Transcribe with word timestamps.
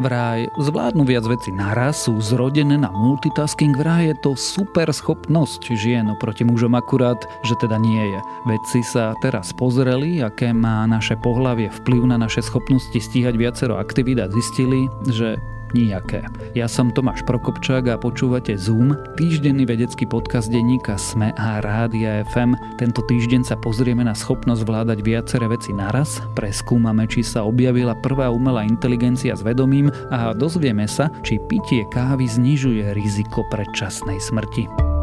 Vraj 0.00 0.48
zvládnu 0.56 1.04
viac 1.04 1.28
veci 1.28 1.52
naraz, 1.52 2.08
sú 2.08 2.16
zrodené 2.24 2.80
na 2.80 2.88
multitasking, 2.88 3.76
vraj 3.76 4.08
je 4.08 4.16
to 4.24 4.32
super 4.32 4.88
schopnosť 4.88 5.76
žien 5.76 6.08
oproti 6.08 6.40
mužom 6.40 6.72
akurát, 6.72 7.20
že 7.44 7.52
teda 7.60 7.76
nie 7.76 8.00
je. 8.08 8.20
Vedci 8.48 8.80
sa 8.80 9.12
teraz 9.20 9.52
pozreli, 9.52 10.24
aké 10.24 10.56
má 10.56 10.88
naše 10.88 11.20
pohlavie 11.20 11.68
vplyv 11.68 12.08
na 12.08 12.16
naše 12.16 12.40
schopnosti 12.40 12.96
stíhať 12.96 13.36
viacero 13.36 13.76
aktivít 13.76 14.24
a 14.24 14.32
zistili, 14.32 14.88
že 15.04 15.36
Nijaké. 15.70 16.26
Ja 16.58 16.66
som 16.66 16.90
Tomáš 16.90 17.22
Prokopčák 17.26 17.94
a 17.94 18.00
počúvate 18.00 18.58
Zoom, 18.58 18.98
týždenný 19.14 19.66
vedecký 19.66 20.02
podcast 20.06 20.50
denníka 20.50 20.98
SME 20.98 21.30
a 21.38 21.62
Rádia 21.62 22.26
FM. 22.30 22.58
Tento 22.76 23.06
týždeň 23.06 23.46
sa 23.46 23.56
pozrieme 23.58 24.02
na 24.02 24.12
schopnosť 24.12 24.62
vládať 24.66 24.98
viaceré 25.06 25.46
veci 25.46 25.70
naraz, 25.70 26.18
preskúmame, 26.34 27.06
či 27.06 27.22
sa 27.22 27.46
objavila 27.46 27.94
prvá 27.98 28.28
umelá 28.28 28.66
inteligencia 28.66 29.32
s 29.38 29.46
vedomím 29.46 29.88
a 30.10 30.34
dozvieme 30.34 30.90
sa, 30.90 31.08
či 31.22 31.38
pitie 31.46 31.86
kávy 31.88 32.26
znižuje 32.26 32.90
riziko 32.94 33.46
predčasnej 33.48 34.18
smrti. 34.18 34.99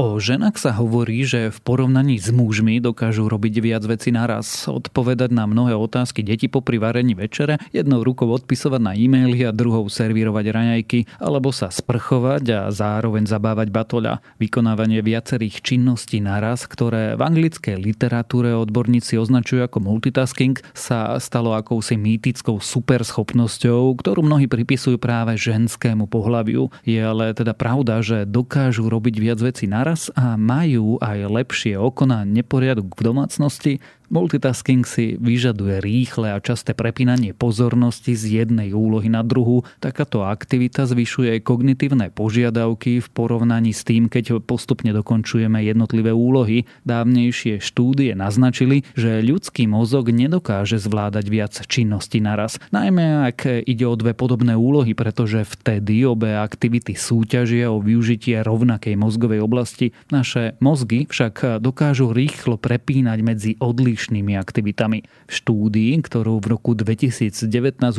O 0.00 0.16
ženách 0.16 0.56
sa 0.56 0.72
hovorí, 0.80 1.28
že 1.28 1.52
v 1.52 1.58
porovnaní 1.60 2.16
s 2.16 2.32
mužmi 2.32 2.80
dokážu 2.80 3.28
robiť 3.28 3.60
viac 3.60 3.84
vecí 3.84 4.08
naraz, 4.08 4.64
odpovedať 4.64 5.28
na 5.28 5.44
mnohé 5.44 5.76
otázky 5.76 6.24
deti 6.24 6.48
popri 6.48 6.80
varení 6.80 7.12
večere, 7.12 7.60
jednou 7.68 8.00
rukou 8.00 8.24
odpisovať 8.32 8.80
na 8.80 8.96
e-maily 8.96 9.44
a 9.44 9.52
druhou 9.52 9.84
servírovať 9.92 10.44
raňajky, 10.56 11.20
alebo 11.20 11.52
sa 11.52 11.68
sprchovať 11.68 12.44
a 12.48 12.60
zároveň 12.72 13.28
zabávať 13.28 13.68
batoľa. 13.68 14.24
Vykonávanie 14.40 15.04
viacerých 15.04 15.60
činností 15.60 16.24
naraz, 16.24 16.64
ktoré 16.64 17.12
v 17.12 17.20
anglickej 17.20 17.76
literatúre 17.76 18.56
odborníci 18.56 19.20
označujú 19.20 19.68
ako 19.68 19.84
multitasking, 19.84 20.64
sa 20.72 21.20
stalo 21.20 21.52
akousi 21.52 22.00
mýtickou 22.00 22.56
superschopnosťou, 22.56 24.00
ktorú 24.00 24.24
mnohí 24.24 24.48
pripisujú 24.48 24.96
práve 24.96 25.36
ženskému 25.36 26.08
pohľaviu. 26.08 26.72
Je 26.88 27.04
ale 27.04 27.36
teda 27.36 27.52
pravda, 27.52 28.00
že 28.00 28.24
dokážu 28.24 28.88
robiť 28.88 29.20
viac 29.20 29.44
vecí 29.44 29.68
naraz 29.68 29.89
naraz 29.90 30.06
a 30.14 30.38
majú 30.38 31.02
aj 31.02 31.18
lepšie 31.26 31.74
oko 31.74 32.06
na 32.06 32.22
neporiadok 32.22 32.94
v 32.94 33.02
domácnosti, 33.02 33.72
Multitasking 34.10 34.82
si 34.82 35.14
vyžaduje 35.22 35.78
rýchle 35.78 36.34
a 36.34 36.42
časté 36.42 36.74
prepínanie 36.74 37.30
pozornosti 37.30 38.18
z 38.18 38.42
jednej 38.42 38.74
úlohy 38.74 39.06
na 39.06 39.22
druhú. 39.22 39.62
Takáto 39.78 40.26
aktivita 40.26 40.82
zvyšuje 40.82 41.38
kognitívne 41.46 42.10
požiadavky 42.10 42.98
v 42.98 43.06
porovnaní 43.06 43.70
s 43.70 43.86
tým, 43.86 44.10
keď 44.10 44.42
postupne 44.42 44.90
dokončujeme 44.90 45.62
jednotlivé 45.62 46.10
úlohy. 46.10 46.66
Dávnejšie 46.82 47.62
štúdie 47.62 48.18
naznačili, 48.18 48.82
že 48.98 49.22
ľudský 49.22 49.70
mozog 49.70 50.10
nedokáže 50.10 50.82
zvládať 50.82 51.30
viac 51.30 51.54
činností 51.70 52.18
naraz. 52.18 52.58
Najmä 52.74 53.30
ak 53.30 53.62
ide 53.62 53.86
o 53.86 53.94
dve 53.94 54.18
podobné 54.18 54.58
úlohy, 54.58 54.90
pretože 54.90 55.46
vtedy 55.46 56.02
obe 56.02 56.34
aktivity 56.34 56.98
súťažia 56.98 57.70
o 57.70 57.78
využitie 57.78 58.42
rovnakej 58.42 58.98
mozgovej 58.98 59.38
oblasti. 59.38 59.94
Naše 60.10 60.58
mozgy 60.58 61.06
však 61.06 61.62
dokážu 61.62 62.10
rýchlo 62.10 62.58
prepínať 62.58 63.18
medzi 63.22 63.54
odlišnými 63.62 63.99
odlišnými 64.00 64.32
aktivitami. 64.40 65.04
V 65.28 65.30
štúdii, 65.30 65.92
ktorú 66.00 66.40
v 66.40 66.56
roku 66.56 66.72
2019 66.72 67.44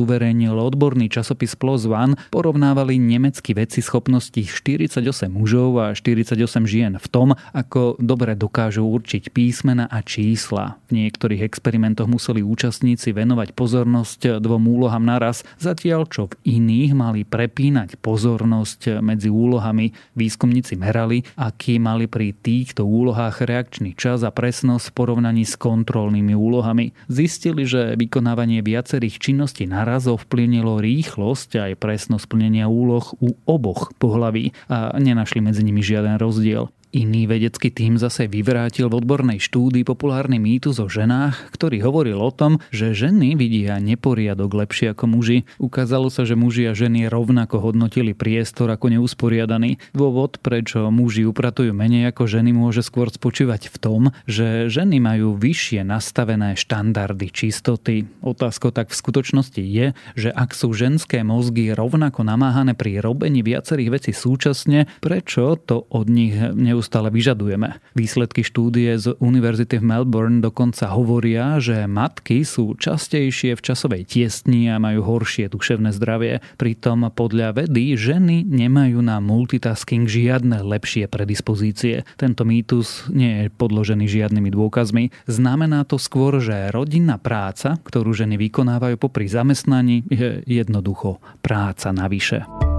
uverejnil 0.01 0.57
odborný 0.57 1.13
časopis 1.13 1.53
PLOS 1.53 1.85
ONE, 1.85 2.17
porovnávali 2.33 2.97
nemeckí 2.97 3.53
vedci 3.53 3.85
schopnosti 3.85 4.41
48 4.41 4.97
mužov 5.29 5.77
a 5.77 5.93
48 5.93 6.41
žien 6.65 6.97
v 6.97 7.07
tom, 7.13 7.37
ako 7.53 8.01
dobre 8.01 8.33
dokážu 8.33 8.81
určiť 8.81 9.29
písmena 9.29 9.85
a 9.85 10.01
čísla. 10.01 10.81
V 10.89 10.97
niektorých 10.97 11.45
experimentoch 11.45 12.09
museli 12.09 12.41
účastníci 12.41 13.13
venovať 13.13 13.53
pozornosť 13.53 14.41
dvom 14.41 14.63
úlohám 14.65 15.05
naraz, 15.05 15.45
zatiaľ 15.61 16.09
čo 16.09 16.33
v 16.33 16.57
iných 16.57 16.97
mali 16.97 17.21
prepínať 17.29 18.01
pozornosť 18.01 19.05
medzi 19.05 19.29
úlohami. 19.29 19.93
Výskumníci 20.17 20.81
merali, 20.81 21.21
aký 21.37 21.77
mali 21.77 22.09
pri 22.09 22.33
týchto 22.33 22.89
úlohách 22.89 23.45
reakčný 23.45 23.93
čas 23.93 24.25
a 24.25 24.33
presnosť 24.33 24.89
v 24.89 24.95
porovnaní 24.97 25.45
s 25.45 25.53
kontrolou 25.59 25.90
kontrolnými 25.91 26.31
úlohami. 26.31 26.95
Zistili, 27.11 27.67
že 27.67 27.99
vykonávanie 27.99 28.63
viacerých 28.63 29.19
činností 29.19 29.67
naraz 29.67 30.07
ovplyvnilo 30.07 30.79
rýchlosť 30.79 31.59
aj 31.67 31.71
presnosť 31.83 32.31
plnenia 32.31 32.71
úloh 32.71 33.03
u 33.19 33.35
oboch 33.43 33.91
pohlaví 33.99 34.55
a 34.71 34.95
nenašli 34.95 35.43
medzi 35.43 35.67
nimi 35.67 35.83
žiaden 35.83 36.15
rozdiel. 36.15 36.71
Iný 36.91 37.23
vedecký 37.23 37.71
tým 37.71 37.95
zase 37.95 38.27
vyvrátil 38.27 38.91
v 38.91 38.99
odbornej 38.99 39.39
štúdii 39.39 39.87
populárny 39.87 40.43
mýtus 40.43 40.75
o 40.83 40.91
ženách, 40.91 41.55
ktorý 41.55 41.87
hovoril 41.87 42.19
o 42.19 42.35
tom, 42.35 42.59
že 42.67 42.91
ženy 42.91 43.39
vidia 43.39 43.79
neporiadok 43.79 44.51
lepšie 44.51 44.91
ako 44.91 45.07
muži. 45.07 45.47
Ukázalo 45.55 46.11
sa, 46.11 46.27
že 46.27 46.35
muži 46.35 46.67
a 46.67 46.75
ženy 46.75 47.07
rovnako 47.07 47.63
hodnotili 47.63 48.11
priestor 48.11 48.75
ako 48.75 48.91
neusporiadaný. 48.91 49.79
Dôvod, 49.95 50.43
prečo 50.43 50.91
muži 50.91 51.23
upratujú 51.23 51.71
menej 51.71 52.11
ako 52.11 52.27
ženy, 52.27 52.51
môže 52.51 52.83
skôr 52.83 53.07
spočívať 53.07 53.71
v 53.71 53.75
tom, 53.79 54.01
že 54.27 54.67
ženy 54.67 54.99
majú 54.99 55.39
vyššie 55.39 55.87
nastavené 55.87 56.59
štandardy 56.59 57.31
čistoty. 57.31 58.03
Otázka 58.19 58.75
tak 58.75 58.91
v 58.91 58.99
skutočnosti 58.99 59.63
je, 59.63 59.95
že 60.19 60.27
ak 60.27 60.51
sú 60.51 60.75
ženské 60.75 61.23
mozgy 61.23 61.71
rovnako 61.71 62.27
namáhané 62.27 62.75
pri 62.75 62.99
robení 62.99 63.39
viacerých 63.47 63.89
vecí 63.95 64.11
súčasne, 64.11 64.91
prečo 64.99 65.55
to 65.55 65.87
od 65.87 66.11
nich 66.11 66.35
neustále 66.35 66.80
neustále 66.81 67.13
vyžadujeme. 67.13 67.77
Výsledky 67.93 68.41
štúdie 68.41 68.97
z 68.97 69.13
Univerzity 69.21 69.77
v 69.77 69.85
Melbourne 69.85 70.41
dokonca 70.41 70.89
hovoria, 70.89 71.61
že 71.61 71.85
matky 71.85 72.41
sú 72.41 72.73
častejšie 72.73 73.53
v 73.53 73.61
časovej 73.61 74.09
tiesni 74.09 74.65
a 74.65 74.81
majú 74.81 75.05
horšie 75.05 75.45
duševné 75.53 75.93
zdravie. 75.93 76.41
Pritom 76.57 77.05
podľa 77.13 77.61
vedy 77.61 77.93
ženy 77.93 78.41
nemajú 78.49 78.97
na 79.05 79.21
multitasking 79.21 80.09
žiadne 80.09 80.65
lepšie 80.65 81.05
predispozície. 81.05 82.01
Tento 82.17 82.49
mýtus 82.49 83.05
nie 83.13 83.45
je 83.45 83.53
podložený 83.53 84.09
žiadnymi 84.09 84.49
dôkazmi. 84.49 85.13
Znamená 85.29 85.85
to 85.85 86.01
skôr, 86.01 86.41
že 86.41 86.73
rodinná 86.73 87.21
práca, 87.21 87.77
ktorú 87.85 88.17
ženy 88.17 88.41
vykonávajú 88.41 88.97
popri 88.97 89.29
zamestnaní, 89.29 90.01
je 90.09 90.41
jednoducho 90.49 91.21
práca 91.45 91.93
navyše. 91.93 92.70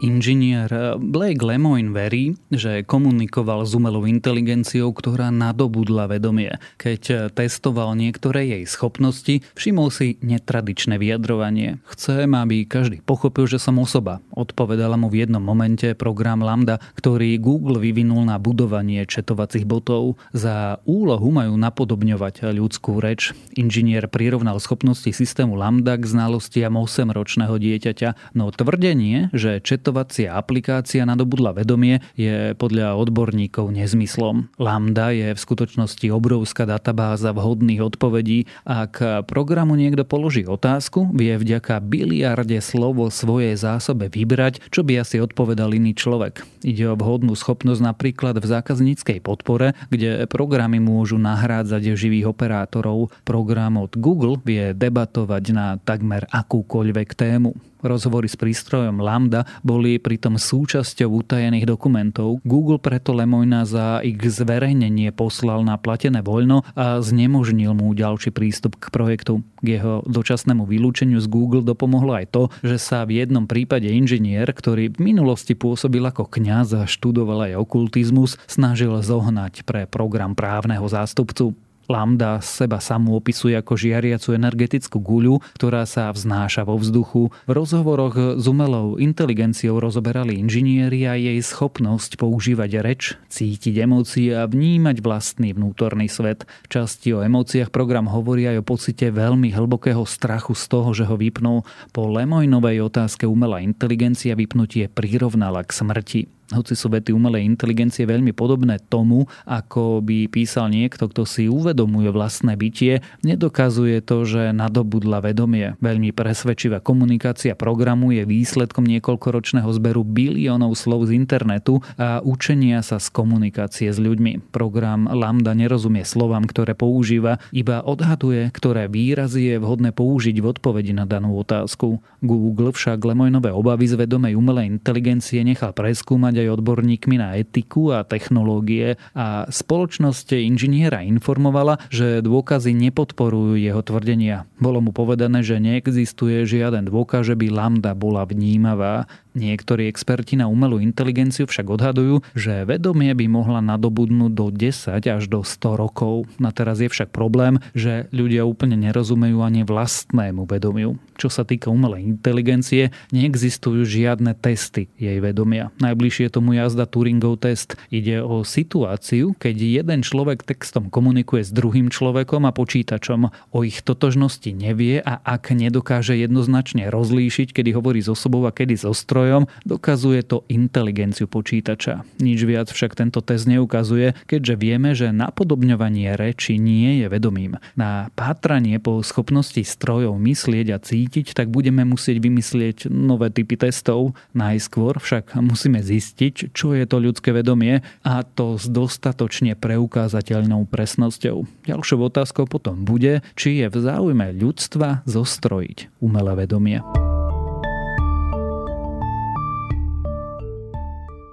Inžinier 0.00 0.96
Blake 0.96 1.44
Lemoyne 1.44 1.92
verí, 1.92 2.32
že 2.48 2.80
komunikoval 2.88 3.68
s 3.68 3.76
umelou 3.76 4.08
inteligenciou, 4.08 4.96
ktorá 4.96 5.28
nadobudla 5.28 6.08
vedomie. 6.08 6.56
Keď 6.80 7.28
testoval 7.36 7.92
niektoré 8.00 8.48
jej 8.48 8.64
schopnosti, 8.64 9.44
všimol 9.52 9.92
si 9.92 10.16
netradičné 10.24 10.96
vyjadrovanie. 10.96 11.84
Chcem, 11.92 12.32
aby 12.32 12.64
každý 12.64 13.04
pochopil, 13.04 13.44
že 13.44 13.60
som 13.60 13.76
osoba. 13.76 14.24
Odpovedala 14.32 14.96
mu 14.96 15.12
v 15.12 15.28
jednom 15.28 15.44
momente 15.44 15.92
program 15.92 16.40
Lambda, 16.40 16.80
ktorý 16.96 17.36
Google 17.36 17.76
vyvinul 17.76 18.24
na 18.24 18.40
budovanie 18.40 19.04
četovacích 19.04 19.68
botov. 19.68 20.16
Za 20.32 20.80
úlohu 20.88 21.28
majú 21.28 21.60
napodobňovať 21.60 22.56
ľudskú 22.56 23.04
reč. 23.04 23.36
Inžinier 23.52 24.08
prirovnal 24.08 24.64
schopnosti 24.64 25.12
systému 25.12 25.60
Lambda 25.60 26.00
k 26.00 26.08
znalostiam 26.08 26.80
8-ročného 26.80 27.60
dieťaťa, 27.60 28.32
no 28.32 28.48
tvrdenie, 28.48 29.28
že 29.36 29.60
četo 29.60 29.89
testovacia 29.90 30.38
aplikácia 30.38 31.02
nadobudla 31.02 31.50
vedomie, 31.50 31.98
je 32.14 32.54
podľa 32.54 32.94
odborníkov 32.94 33.74
nezmyslom. 33.74 34.54
Lambda 34.54 35.10
je 35.10 35.34
v 35.34 35.42
skutočnosti 35.42 36.06
obrovská 36.14 36.62
databáza 36.62 37.34
vhodných 37.34 37.82
odpovedí. 37.82 38.46
Ak 38.62 39.02
programu 39.26 39.74
niekto 39.74 40.06
položí 40.06 40.46
otázku, 40.46 41.10
vie 41.10 41.34
vďaka 41.34 41.82
biliarde 41.82 42.62
slovo 42.62 43.10
svojej 43.10 43.58
zásobe 43.58 44.06
vybrať, 44.06 44.62
čo 44.70 44.86
by 44.86 45.02
asi 45.02 45.18
odpovedal 45.18 45.74
iný 45.74 45.98
človek. 45.98 46.46
Ide 46.62 46.94
o 46.94 46.94
vhodnú 46.94 47.34
schopnosť 47.34 47.82
napríklad 47.82 48.38
v 48.38 48.46
zákazníckej 48.46 49.18
podpore, 49.26 49.74
kde 49.90 50.30
programy 50.30 50.78
môžu 50.78 51.18
nahrádzať 51.18 51.98
živých 51.98 52.30
operátorov. 52.30 53.10
Program 53.26 53.74
od 53.82 53.98
Google 53.98 54.38
vie 54.46 54.70
debatovať 54.70 55.44
na 55.50 55.66
takmer 55.82 56.30
akúkoľvek 56.30 57.10
tému. 57.18 57.69
Rozhovory 57.80 58.28
s 58.28 58.36
prístrojom 58.36 59.00
Lambda 59.00 59.48
boli 59.64 59.96
pritom 59.96 60.36
súčasťou 60.36 61.24
utajených 61.24 61.64
dokumentov. 61.64 62.44
Google 62.44 62.80
preto 62.80 63.16
Lemoyna 63.16 63.64
za 63.64 64.04
ich 64.04 64.20
zverejnenie 64.20 65.12
poslal 65.16 65.64
na 65.64 65.80
platené 65.80 66.20
voľno 66.20 66.64
a 66.76 67.00
znemožnil 67.00 67.72
mu 67.72 67.92
ďalší 67.96 68.30
prístup 68.30 68.76
k 68.76 68.92
projektu. 68.92 69.40
K 69.64 69.80
jeho 69.80 69.94
dočasnému 70.04 70.64
vylúčeniu 70.64 71.20
z 71.20 71.28
Google 71.28 71.64
dopomohlo 71.64 72.16
aj 72.16 72.26
to, 72.32 72.42
že 72.64 72.76
sa 72.80 73.04
v 73.04 73.20
jednom 73.24 73.44
prípade 73.44 73.88
inžinier, 73.88 74.48
ktorý 74.48 74.92
v 74.92 75.12
minulosti 75.12 75.56
pôsobil 75.56 76.04
ako 76.04 76.28
kňaz 76.28 76.68
a 76.76 76.82
študoval 76.84 77.52
aj 77.52 77.60
okultizmus, 77.60 78.36
snažil 78.48 78.92
zohnať 79.00 79.64
pre 79.64 79.84
program 79.88 80.36
právneho 80.36 80.84
zástupcu. 80.88 81.56
Lambda 81.90 82.38
seba 82.38 82.78
samú 82.78 83.18
opisuje 83.18 83.58
ako 83.58 83.74
žiariacu 83.74 84.38
energetickú 84.38 85.02
guľu, 85.02 85.42
ktorá 85.58 85.82
sa 85.90 86.06
vznáša 86.14 86.62
vo 86.62 86.78
vzduchu. 86.78 87.34
V 87.34 87.50
rozhovoroch 87.50 88.38
s 88.38 88.46
umelou 88.46 88.94
inteligenciou 88.94 89.82
rozoberali 89.82 90.38
inžinieri 90.38 91.10
a 91.10 91.18
jej 91.18 91.42
schopnosť 91.42 92.14
používať 92.14 92.70
reč, 92.78 93.18
cítiť 93.26 93.82
emócie 93.82 94.30
a 94.38 94.46
vnímať 94.46 95.02
vlastný 95.02 95.50
vnútorný 95.50 96.06
svet. 96.06 96.46
Časti 96.70 97.10
o 97.10 97.26
emóciách 97.26 97.74
program 97.74 98.06
hovorí 98.06 98.46
aj 98.46 98.62
o 98.62 98.68
pocite 98.70 99.10
veľmi 99.10 99.50
hlbokého 99.50 100.06
strachu 100.06 100.54
z 100.54 100.64
toho, 100.70 100.94
že 100.94 101.10
ho 101.10 101.18
vypnú. 101.18 101.66
Po 101.90 102.06
Lemojnovej 102.06 102.86
otázke 102.86 103.26
umelá 103.26 103.58
inteligencia 103.66 104.38
vypnutie 104.38 104.86
prirovnala 104.86 105.66
k 105.66 105.74
smrti 105.74 106.39
hoci 106.50 106.74
sú 106.74 106.90
vety 106.90 107.14
umelej 107.14 107.46
inteligencie 107.46 108.06
veľmi 108.06 108.34
podobné 108.34 108.82
tomu, 108.90 109.30
ako 109.46 110.02
by 110.02 110.26
písal 110.26 110.70
niekto, 110.70 111.06
kto 111.06 111.22
si 111.22 111.46
uvedomuje 111.46 112.10
vlastné 112.10 112.58
bytie, 112.58 113.02
nedokazuje 113.22 114.02
to, 114.02 114.26
že 114.26 114.50
nadobudla 114.50 115.22
vedomie. 115.22 115.78
Veľmi 115.78 116.10
presvedčivá 116.10 116.82
komunikácia 116.82 117.54
programu 117.54 118.10
je 118.10 118.26
výsledkom 118.26 118.82
niekoľkoročného 118.86 119.70
zberu 119.70 120.02
biliónov 120.02 120.74
slov 120.74 121.06
z 121.06 121.16
internetu 121.16 121.82
a 121.94 122.18
učenia 122.20 122.82
sa 122.82 122.98
z 122.98 123.08
komunikácie 123.14 123.88
s 123.90 123.98
ľuďmi. 124.02 124.50
Program 124.50 125.06
Lambda 125.06 125.54
nerozumie 125.54 126.02
slovám, 126.02 126.46
ktoré 126.50 126.74
používa, 126.74 127.38
iba 127.54 127.82
odhaduje, 127.86 128.50
ktoré 128.50 128.90
výrazy 128.90 129.54
je 129.54 129.56
vhodné 129.62 129.94
použiť 129.94 130.36
v 130.42 130.48
odpovedi 130.50 130.92
na 130.96 131.06
danú 131.06 131.38
otázku. 131.38 132.02
Google 132.20 132.74
však 132.74 132.98
Lemojnové 133.00 133.54
obavy 133.54 133.86
z 133.86 133.94
vedomej 133.96 134.34
umelej 134.34 134.80
inteligencie 134.80 135.40
nechal 135.46 135.72
preskúmať 135.72 136.39
aj 136.46 136.60
odborníkmi 136.60 137.16
na 137.20 137.36
etiku 137.36 137.92
a 137.92 138.04
technológie 138.06 138.96
a 139.12 139.44
spoločnosť 139.48 140.36
inžiniera 140.36 141.04
informovala, 141.04 141.78
že 141.92 142.24
dôkazy 142.24 142.72
nepodporujú 142.74 143.60
jeho 143.60 143.80
tvrdenia. 143.84 144.48
Bolo 144.56 144.80
mu 144.80 144.90
povedané, 144.90 145.44
že 145.44 145.60
neexistuje 145.60 146.48
žiaden 146.48 146.88
dôkaz, 146.88 147.28
že 147.28 147.34
by 147.36 147.46
lambda 147.52 147.92
bola 147.92 148.24
vnímavá. 148.24 149.04
Niektorí 149.30 149.86
experti 149.86 150.34
na 150.34 150.50
umelú 150.50 150.82
inteligenciu 150.82 151.46
však 151.46 151.70
odhadujú, 151.70 152.26
že 152.34 152.66
vedomie 152.66 153.14
by 153.14 153.30
mohla 153.30 153.62
nadobudnúť 153.62 154.32
do 154.34 154.50
10 154.50 155.06
až 155.06 155.22
do 155.30 155.46
100 155.46 155.78
rokov. 155.78 156.26
Na 156.42 156.50
teraz 156.50 156.82
je 156.82 156.90
však 156.90 157.14
problém, 157.14 157.62
že 157.70 158.10
ľudia 158.10 158.42
úplne 158.42 158.74
nerozumejú 158.74 159.38
ani 159.46 159.62
vlastnému 159.62 160.50
vedomiu. 160.50 160.98
Čo 161.14 161.30
sa 161.30 161.46
týka 161.46 161.70
umelej 161.70 162.10
inteligencie, 162.18 162.90
neexistujú 163.14 163.86
žiadne 163.86 164.34
testy 164.34 164.90
jej 164.98 165.22
vedomia. 165.22 165.70
Najbližšie 165.78 166.29
tomu 166.30 166.54
jazda 166.54 166.86
Turingov 166.86 167.42
test. 167.42 167.74
Ide 167.90 168.22
o 168.22 168.46
situáciu, 168.46 169.34
keď 169.36 169.56
jeden 169.82 170.00
človek 170.06 170.46
textom 170.46 170.86
komunikuje 170.86 171.42
s 171.42 171.50
druhým 171.50 171.90
človekom 171.90 172.46
a 172.46 172.54
počítačom. 172.54 173.34
O 173.50 173.58
ich 173.66 173.82
totožnosti 173.82 174.48
nevie 174.54 175.02
a 175.02 175.18
ak 175.20 175.50
nedokáže 175.50 176.14
jednoznačne 176.14 176.86
rozlíšiť, 176.88 177.50
kedy 177.50 177.74
hovorí 177.74 177.98
s 177.98 178.08
osobou 178.08 178.46
a 178.46 178.54
kedy 178.54 178.78
so 178.78 178.94
strojom, 178.94 179.50
dokazuje 179.66 180.22
to 180.22 180.46
inteligenciu 180.46 181.26
počítača. 181.26 182.06
Nič 182.22 182.38
viac 182.46 182.70
však 182.70 182.94
tento 182.94 183.18
test 183.18 183.50
neukazuje, 183.50 184.14
keďže 184.30 184.54
vieme, 184.54 184.94
že 184.94 185.10
napodobňovanie 185.10 186.14
reči 186.14 186.60
nie 186.60 187.02
je 187.02 187.10
vedomým. 187.10 187.58
Na 187.74 188.14
pátranie 188.14 188.78
po 188.78 189.02
schopnosti 189.02 189.64
strojov 189.66 190.14
myslieť 190.20 190.66
a 190.70 190.78
cítiť, 190.78 191.34
tak 191.34 191.50
budeme 191.50 191.82
musieť 191.82 192.22
vymyslieť 192.22 192.86
nové 192.92 193.32
typy 193.32 193.56
testov. 193.56 194.12
Najskôr 194.36 195.00
však 195.00 195.34
musíme 195.40 195.80
zistiť, 195.80 196.19
čo 196.28 196.76
je 196.76 196.84
to 196.84 197.00
ľudské 197.00 197.32
vedomie 197.32 197.80
a 198.04 198.20
to 198.20 198.60
s 198.60 198.68
dostatočne 198.68 199.56
preukázateľnou 199.56 200.68
presnosťou. 200.68 201.48
Ďalšou 201.64 202.12
otázkou 202.12 202.44
potom 202.44 202.84
bude, 202.84 203.24
či 203.32 203.64
je 203.64 203.72
v 203.72 203.76
záujme 203.80 204.36
ľudstva 204.36 205.08
zostrojiť 205.08 206.04
umelé 206.04 206.44
vedomie. 206.44 206.99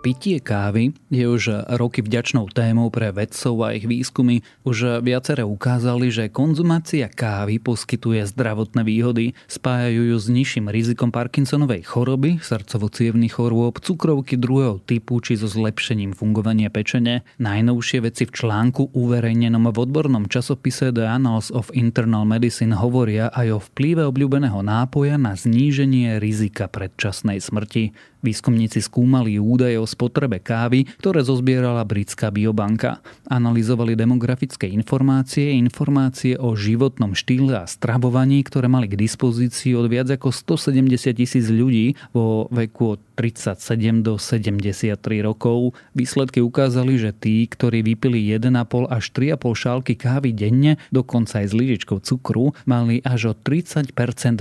Pitie 0.08 0.40
kávy 0.40 0.96
je 1.12 1.28
už 1.28 1.68
roky 1.76 2.00
vďačnou 2.00 2.48
témou 2.56 2.88
pre 2.88 3.12
vedcov 3.12 3.60
a 3.60 3.76
ich 3.76 3.84
výskumy. 3.84 4.40
Už 4.64 5.04
viacere 5.04 5.44
ukázali, 5.44 6.08
že 6.08 6.32
konzumácia 6.32 7.12
kávy 7.12 7.60
poskytuje 7.60 8.24
zdravotné 8.32 8.88
výhody. 8.88 9.36
Spájajú 9.52 10.16
ju 10.16 10.16
s 10.16 10.32
nižším 10.32 10.72
rizikom 10.72 11.12
Parkinsonovej 11.12 11.84
choroby, 11.84 12.40
srdcovo 12.40 12.88
chorôb, 13.28 13.84
cukrovky 13.84 14.40
druhého 14.40 14.80
typu 14.80 15.20
či 15.20 15.36
so 15.36 15.52
zlepšením 15.52 16.16
fungovania 16.16 16.72
pečene. 16.72 17.28
Najnovšie 17.44 18.08
veci 18.08 18.24
v 18.24 18.32
článku 18.32 18.96
uverejnenom 18.96 19.68
v 19.76 19.92
odbornom 19.92 20.32
časopise 20.32 20.96
The 20.96 21.04
Annals 21.04 21.52
of 21.52 21.68
Internal 21.76 22.24
Medicine 22.24 22.80
hovoria 22.80 23.28
aj 23.36 23.48
o 23.52 23.60
vplyve 23.60 24.08
obľúbeného 24.08 24.64
nápoja 24.64 25.20
na 25.20 25.36
zníženie 25.36 26.16
rizika 26.24 26.72
predčasnej 26.72 27.44
smrti. 27.44 27.92
Výskumníci 28.18 28.82
skúmali 28.82 29.38
údaje 29.38 29.78
o 29.78 29.86
spotrebe 29.98 30.38
kávy, 30.38 30.86
ktoré 31.02 31.26
zozbierala 31.26 31.82
britská 31.82 32.30
biobanka. 32.30 33.02
Analizovali 33.26 33.98
demografické 33.98 34.70
informácie, 34.70 35.58
informácie 35.58 36.38
o 36.38 36.54
životnom 36.54 37.18
štýle 37.18 37.58
a 37.58 37.66
stravovaní, 37.66 38.46
ktoré 38.46 38.70
mali 38.70 38.86
k 38.86 38.94
dispozícii 38.94 39.74
od 39.74 39.90
viac 39.90 40.14
ako 40.14 40.30
170 40.30 41.18
tisíc 41.18 41.50
ľudí 41.50 41.98
vo 42.14 42.46
veku 42.54 42.94
od 42.94 43.07
37 43.18 44.06
do 44.06 44.22
73 44.22 44.94
rokov. 45.26 45.74
Výsledky 45.98 46.46
ukázali, 46.46 47.02
že 47.02 47.10
tí, 47.18 47.50
ktorí 47.50 47.82
vypili 47.82 48.22
1,5 48.30 48.86
až 48.86 49.06
3,5 49.10 49.58
šálky 49.58 49.94
kávy 49.98 50.38
denne, 50.38 50.78
dokonca 50.94 51.42
aj 51.42 51.50
s 51.50 51.54
lyžičkou 51.58 51.98
cukru, 52.06 52.54
mali 52.70 53.02
až 53.02 53.32
o 53.32 53.34
30% 53.34 53.90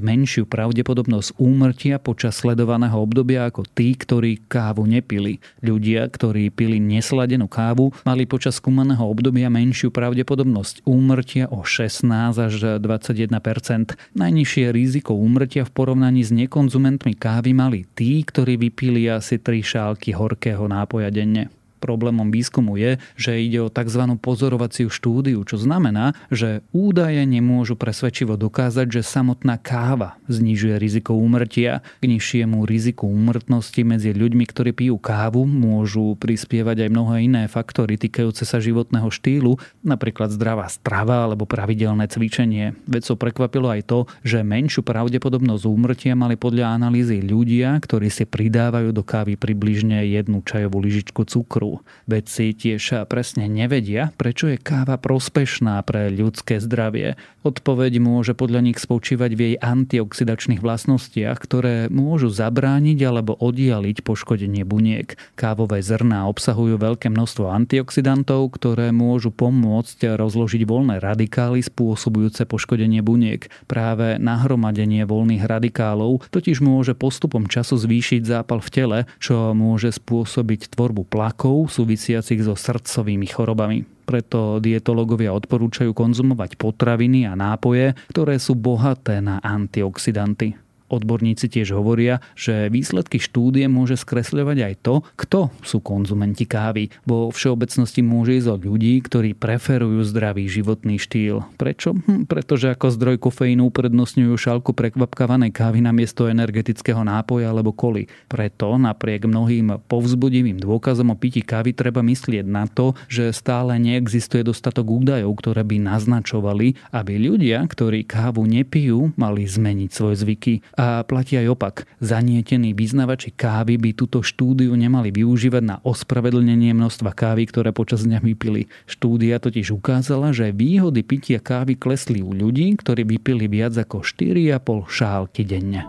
menšiu 0.05 0.45
pravdepodobnosť 0.45 1.41
úmrtia 1.41 1.97
počas 1.97 2.37
sledovaného 2.37 3.01
obdobia 3.01 3.49
ako 3.49 3.65
tí, 3.65 3.97
ktorí 3.97 4.45
kávu 4.45 4.85
nepili. 4.85 5.41
Ľudia, 5.65 6.13
ktorí 6.13 6.53
pili 6.53 6.77
nesladenú 6.77 7.49
kávu, 7.49 7.97
mali 8.05 8.29
počas 8.29 8.61
skúmaného 8.61 9.09
obdobia 9.09 9.49
menšiu 9.49 9.89
pravdepodobnosť 9.89 10.85
úmrtia 10.85 11.49
o 11.49 11.65
16 11.65 12.05
až 12.37 12.55
21% 12.77 13.97
Najnižšie 14.17 14.75
riziko 14.75 15.15
úmrtia 15.15 15.63
v 15.63 15.71
porovnaní 15.71 16.27
s 16.27 16.35
nekonzumentmi 16.35 17.15
kávy 17.15 17.55
mali 17.55 17.87
tí, 17.95 18.21
ktorí 18.27 18.59
vypili 18.67 19.07
asi 19.11 19.39
3 19.39 19.63
šálky 19.63 20.11
horkého 20.13 20.67
nápoja 20.69 21.11
denne. 21.15 21.47
Problémom 21.77 22.33
výskumu 22.33 22.81
je, 22.81 22.97
že 23.15 23.39
ide 23.39 23.61
o 23.63 23.73
tzv. 23.73 24.03
pozorovaciu 24.19 24.89
štúdiu, 24.89 25.45
čo 25.45 25.61
znamená, 25.61 26.17
že 26.33 26.65
údaje 26.73 27.23
nemôžu 27.29 27.77
presvedčivo 27.77 28.41
dokázať, 28.41 28.89
že 28.89 29.03
samotná 29.05 29.61
káva 29.61 30.17
znižuje 30.27 30.81
riziko 30.81 31.15
úmrtia. 31.15 31.85
K 32.01 32.05
nižšiemu 32.09 32.65
riziku 32.65 33.07
úmrtnosti 33.07 33.81
medzi 33.85 34.17
ľuďmi, 34.17 34.45
ktorí 34.49 34.73
pijú 34.73 34.97
kávu, 34.97 35.45
môžu 35.45 36.17
prispievať 36.17 36.87
aj 36.87 36.93
mnohé 36.93 37.17
iné 37.29 37.43
faktory 37.47 38.01
týkajúce 38.01 38.49
sa 38.49 38.59
životného 38.63 39.09
štýlu, 39.13 39.59
napríklad 39.83 40.33
zdravá 40.33 40.69
strava 40.71 41.27
alebo 41.27 41.45
pravidelné 41.45 42.07
cvičenie. 42.09 42.79
Vedcov 42.87 43.19
prekvapilo 43.19 43.69
aj 43.69 43.83
to, 43.87 43.99
že 44.23 44.47
menšiu 44.47 44.87
pravdepodobnosť 44.87 45.65
úmrtia 45.67 46.13
mali 46.15 46.39
podľa 46.39 46.75
analýzy 46.77 47.21
ľudia, 47.23 47.79
ktorí 47.83 48.09
si 48.09 48.25
pridávajú 48.25 48.95
do 48.95 49.03
kávy 49.03 49.35
približne 49.35 50.07
jednu 50.07 50.43
čajovú 50.47 50.79
lyžičku 50.83 51.27
cukru 51.27 51.66
cukru. 51.67 51.83
Vedci 52.07 52.55
tiež 52.55 53.11
presne 53.11 53.51
nevedia, 53.51 54.15
prečo 54.15 54.47
je 54.47 54.63
káva 54.63 54.95
prospešná 54.95 55.83
pre 55.83 56.07
ľudské 56.07 56.63
zdravie. 56.63 57.19
Odpoveď 57.47 58.03
môže 58.03 58.35
podľa 58.35 58.59
nich 58.67 58.83
spočívať 58.83 59.31
v 59.39 59.41
jej 59.47 59.55
antioxidačných 59.63 60.59
vlastnostiach, 60.59 61.39
ktoré 61.39 61.87
môžu 61.87 62.27
zabrániť 62.27 62.99
alebo 63.07 63.39
oddialiť 63.39 64.03
poškodenie 64.03 64.67
buniek. 64.67 65.15
Kávové 65.39 65.79
zrná 65.79 66.27
obsahujú 66.27 66.75
veľké 66.75 67.07
množstvo 67.07 67.47
antioxidantov, 67.47 68.51
ktoré 68.59 68.91
môžu 68.91 69.31
pomôcť 69.31 70.19
rozložiť 70.19 70.67
voľné 70.67 70.99
radikály 70.99 71.63
spôsobujúce 71.63 72.51
poškodenie 72.51 72.99
buniek. 73.07 73.47
Práve 73.71 74.19
nahromadenie 74.19 75.07
voľných 75.07 75.47
radikálov 75.47 76.27
totiž 76.35 76.59
môže 76.59 76.99
postupom 76.99 77.47
času 77.47 77.79
zvýšiť 77.79 78.27
zápal 78.27 78.59
v 78.59 78.73
tele, 78.75 78.99
čo 79.23 79.55
môže 79.55 79.95
spôsobiť 79.95 80.75
tvorbu 80.75 81.07
plakov 81.07 81.71
súvisiacich 81.71 82.43
so 82.43 82.59
srdcovými 82.59 83.31
chorobami. 83.31 83.96
Preto 84.07 84.63
dietológovia 84.63 85.35
odporúčajú 85.35 85.91
konzumovať 85.91 86.55
potraviny 86.55 87.27
a 87.27 87.35
nápoje, 87.35 87.99
ktoré 88.15 88.39
sú 88.39 88.55
bohaté 88.55 89.19
na 89.19 89.43
antioxidanty. 89.43 90.66
Odborníci 90.87 91.51
tiež 91.51 91.75
hovoria, 91.75 92.23
že 92.39 92.71
výsledky 92.71 93.19
štúdie 93.19 93.67
môže 93.67 93.99
skresľovať 93.99 94.59
aj 94.63 94.75
to, 94.83 94.95
kto 95.19 95.41
sú 95.67 95.83
konzumenti 95.83 96.47
kávy. 96.47 96.95
Vo 97.03 97.35
všeobecnosti 97.35 98.01
môže 98.07 98.39
ísť 98.39 98.49
o 98.53 98.57
ľudí, 98.57 99.03
ktorí 99.03 99.35
preferujú 99.35 100.07
zdravý 100.07 100.47
životný 100.47 100.99
štýl. 101.03 101.43
Prečo? 101.59 101.95
Hm, 101.97 102.31
pretože 102.31 102.71
ako 102.71 102.95
zdroj 102.95 103.17
kofeínu 103.19 103.69
uprednostňujú 103.71 104.35
šálku 104.39 104.71
prekvapkávanej 104.73 105.51
kávy 105.51 105.83
na 105.83 105.91
miesto 105.91 106.31
energetického 106.31 107.03
nápoja 107.03 107.51
alebo 107.51 107.75
koly. 107.75 108.07
Preto 108.31 108.79
napriek 108.79 109.27
mnohým 109.27 109.83
povzbudivým 109.91 110.63
dôkazom 110.63 111.11
o 111.13 111.17
pití 111.19 111.43
kávy 111.43 111.75
treba 111.75 112.03
myslieť 112.05 112.47
na 112.47 112.71
to, 112.71 112.95
že 113.11 113.35
stále 113.35 113.75
neexistuje 113.83 114.47
dostatok 114.47 114.87
údajov, 114.87 115.35
ktoré 115.43 115.67
by 115.67 115.77
naznačovali, 115.83 116.79
aby 116.95 117.15
ľudia, 117.19 117.67
ktorí 117.67 118.07
kávu 118.07 118.47
nepijú, 118.47 119.11
mali 119.19 119.49
zmeniť 119.49 119.91
svoje 119.91 120.17
zvyky. 120.23 120.55
A 120.77 121.09
platí 121.09 121.41
aj 121.41 121.57
opak. 121.57 121.75
Zanietení 122.05 122.77
vyznavači 122.77 123.33
kávy 123.33 123.81
by 123.81 123.97
túto 123.97 124.21
štúdiu 124.21 124.77
nemali 124.77 125.09
využívať 125.09 125.65
na 125.65 125.77
ospravedlnenie 125.81 126.77
množstva 126.77 127.17
kávy, 127.17 127.49
ktoré 127.49 127.73
počas 127.73 128.05
dňa 128.05 128.21
vypili. 128.21 128.69
Štúdia 128.85 129.41
totiž 129.41 129.73
ukázala, 129.73 130.37
že 130.37 130.53
výhody 130.53 131.01
pitia 131.01 131.41
kávy 131.41 131.81
klesli 131.81 132.21
u 132.21 132.37
ľudí, 132.37 132.77
ktorí 132.77 133.09
vypili 133.09 133.49
viac 133.49 133.73
ako 133.73 134.05
4,5 134.05 134.85
šálky 134.85 135.43
denne. 135.49 135.89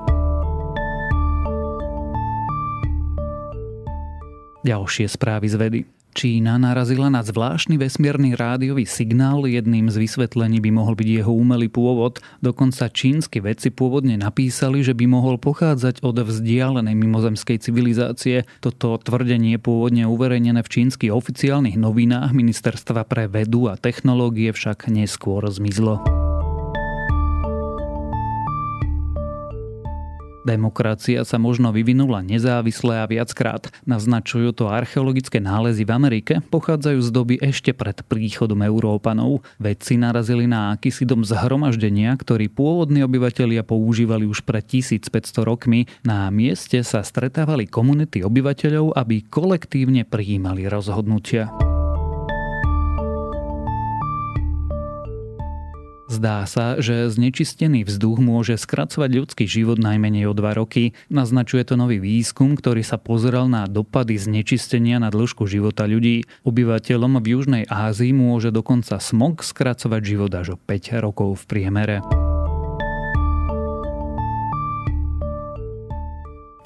Ďalšie 4.63 5.07
správy 5.11 5.47
z 5.51 5.55
vedy. 5.59 5.96
Čína 6.17 6.57
narazila 6.57 7.13
na 7.13 7.21
zvláštny 7.21 7.77
vesmírny 7.77 8.33
rádiový 8.33 8.89
signál, 8.89 9.45
jedným 9.45 9.93
z 9.93 10.01
vysvetlení 10.01 10.57
by 10.57 10.73
mohol 10.73 10.97
byť 10.97 11.21
jeho 11.21 11.29
umelý 11.29 11.69
pôvod. 11.69 12.17
Dokonca 12.41 12.89
čínsky 12.89 13.37
vedci 13.37 13.69
pôvodne 13.69 14.17
napísali, 14.17 14.81
že 14.81 14.97
by 14.97 15.05
mohol 15.05 15.37
pochádzať 15.37 16.01
od 16.01 16.17
vzdialenej 16.25 16.97
mimozemskej 16.97 17.61
civilizácie. 17.61 18.49
Toto 18.65 18.97
tvrdenie 18.97 19.61
pôvodne 19.61 20.09
uverejnené 20.09 20.65
v 20.65 20.71
čínskych 20.73 21.13
oficiálnych 21.13 21.77
novinách 21.77 22.33
Ministerstva 22.33 23.05
pre 23.05 23.29
vedu 23.29 23.69
a 23.69 23.77
technológie 23.77 24.49
však 24.49 24.89
neskôr 24.89 25.45
zmizlo. 25.45 26.16
Demokracia 30.47 31.27
sa 31.27 31.35
možno 31.35 31.75
vyvinula 31.75 32.23
nezávisle 32.23 33.03
a 33.03 33.05
viackrát. 33.05 33.67
Naznačujú 33.83 34.55
to 34.55 34.71
archeologické 34.71 35.43
nálezy 35.43 35.83
v 35.83 35.91
Amerike, 35.91 36.33
pochádzajú 36.39 36.99
z 37.03 37.09
doby 37.11 37.35
ešte 37.43 37.75
pred 37.75 37.99
príchodom 38.07 38.63
Európanov. 38.63 39.43
Vedci 39.59 39.99
narazili 39.99 40.47
na 40.47 40.71
akýsi 40.71 41.03
dom 41.03 41.27
zhromaždenia, 41.27 42.15
ktorý 42.15 42.47
pôvodní 42.47 43.03
obyvatelia 43.03 43.67
používali 43.67 44.23
už 44.23 44.47
pred 44.47 44.63
1500 44.63 45.43
rokmi. 45.43 45.83
Na 46.07 46.31
mieste 46.31 46.79
sa 46.87 47.03
stretávali 47.03 47.67
komunity 47.67 48.23
obyvateľov, 48.23 48.95
aby 48.95 49.27
kolektívne 49.27 50.07
prijímali 50.07 50.63
rozhodnutia. 50.71 51.66
Zdá 56.17 56.49
sa, 56.49 56.81
že 56.81 57.13
znečistený 57.13 57.85
vzduch 57.85 58.17
môže 58.17 58.57
skracovať 58.57 59.21
ľudský 59.21 59.45
život 59.45 59.77
najmenej 59.77 60.25
o 60.25 60.33
2 60.33 60.57
roky. 60.57 60.97
Naznačuje 61.13 61.61
to 61.61 61.77
nový 61.77 62.01
výskum, 62.01 62.57
ktorý 62.57 62.81
sa 62.81 62.97
pozeral 62.97 63.45
na 63.45 63.69
dopady 63.69 64.17
znečistenia 64.17 64.97
na 64.97 65.13
dĺžku 65.13 65.45
života 65.45 65.85
ľudí. 65.85 66.25
Obyvateľom 66.41 67.21
v 67.21 67.37
Južnej 67.37 67.63
Ázii 67.69 68.17
môže 68.17 68.49
dokonca 68.49 68.97
smog 68.97 69.45
skracovať 69.45 70.01
život 70.01 70.33
až 70.33 70.47
o 70.47 70.57
5 70.57 71.05
rokov 71.05 71.37
v 71.37 71.43
priemere. 71.45 72.01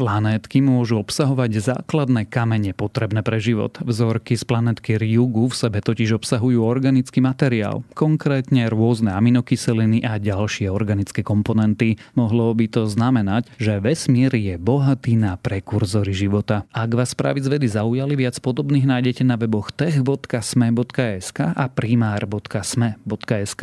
Planétky 0.01 0.65
môžu 0.65 0.97
obsahovať 0.97 1.61
základné 1.61 2.25
kamene 2.25 2.73
potrebné 2.73 3.21
pre 3.21 3.37
život. 3.37 3.77
Vzorky 3.85 4.33
z 4.33 4.41
planetky 4.49 4.97
Ryugu 4.97 5.45
v 5.45 5.53
sebe 5.53 5.77
totiž 5.77 6.17
obsahujú 6.17 6.65
organický 6.65 7.21
materiál, 7.21 7.85
konkrétne 7.93 8.65
rôzne 8.65 9.13
aminokyseliny 9.13 10.01
a 10.01 10.17
ďalšie 10.17 10.73
organické 10.73 11.21
komponenty. 11.21 12.01
Mohlo 12.17 12.49
by 12.57 12.65
to 12.73 12.89
znamenať, 12.89 13.53
že 13.61 13.77
vesmír 13.77 14.33
je 14.33 14.57
bohatý 14.57 15.21
na 15.21 15.37
prekurzory 15.37 16.17
života. 16.17 16.65
Ak 16.73 16.97
vás 16.97 17.13
správy 17.13 17.45
z 17.45 17.53
vedy 17.53 17.69
zaujali, 17.69 18.17
viac 18.17 18.41
podobných 18.41 18.89
nájdete 18.89 19.21
na 19.21 19.37
weboch 19.37 19.69
tech.sme.sk 19.69 21.37
a 21.45 21.65
primár.sme.sk. 21.69 23.61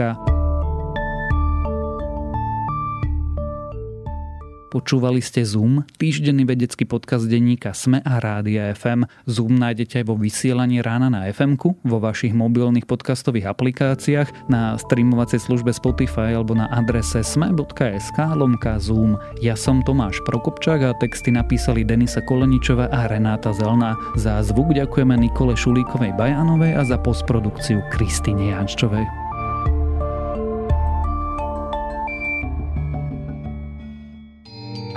Počúvali 4.68 5.24
ste 5.24 5.48
Zoom, 5.48 5.88
týždenný 5.96 6.44
vedecký 6.44 6.84
podcast 6.84 7.24
denníka 7.24 7.72
Sme 7.72 8.04
a 8.04 8.20
Rádia 8.20 8.68
FM. 8.76 9.08
Zoom 9.24 9.56
nájdete 9.56 10.04
aj 10.04 10.04
vo 10.04 10.20
vysielaní 10.20 10.84
rána 10.84 11.08
na 11.08 11.24
fm 11.32 11.56
vo 11.88 11.96
vašich 11.96 12.36
mobilných 12.36 12.84
podcastových 12.84 13.48
aplikáciách, 13.48 14.52
na 14.52 14.76
streamovacej 14.76 15.40
službe 15.40 15.72
Spotify 15.72 16.36
alebo 16.36 16.52
na 16.52 16.68
adrese 16.68 17.24
sme.sk 17.24 18.18
lomka 18.36 18.76
Zoom. 18.76 19.16
Ja 19.40 19.56
som 19.56 19.80
Tomáš 19.80 20.20
Prokopčák 20.28 20.84
a 20.84 20.92
texty 21.00 21.32
napísali 21.32 21.80
Denisa 21.80 22.20
Koleničova 22.20 22.92
a 22.92 23.08
Renáta 23.08 23.56
Zelná. 23.56 23.96
Za 24.20 24.44
zvuk 24.44 24.76
ďakujeme 24.76 25.16
Nikole 25.16 25.56
Šulíkovej 25.56 26.12
Bajanovej 26.12 26.76
a 26.76 26.84
za 26.84 27.00
postprodukciu 27.00 27.80
Kristine 27.88 28.52
Jančovej. 28.52 29.27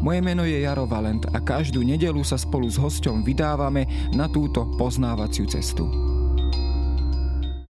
Moje 0.00 0.24
meno 0.24 0.46
je 0.46 0.62
Jaro 0.62 0.88
Valent 0.88 1.26
a 1.34 1.42
každú 1.42 1.82
nedelu 1.82 2.22
sa 2.22 2.40
spolu 2.40 2.70
s 2.70 2.78
hosťom 2.78 3.26
vydávame 3.26 3.84
na 4.16 4.30
túto 4.30 4.64
poznávaciu 4.78 5.44
cestu. 5.50 6.11